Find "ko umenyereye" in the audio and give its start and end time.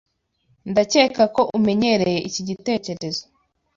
1.35-2.19